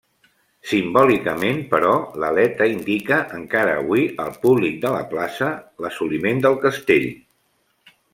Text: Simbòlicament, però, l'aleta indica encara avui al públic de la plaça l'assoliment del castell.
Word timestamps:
Simbòlicament, 0.69 1.59
però, 1.73 1.91
l'aleta 2.23 2.67
indica 2.71 3.19
encara 3.39 3.75
avui 3.81 4.05
al 4.23 4.33
públic 4.47 4.79
de 4.87 4.95
la 4.95 5.03
plaça 5.15 5.51
l'assoliment 5.87 6.43
del 6.47 6.59
castell. 6.65 7.07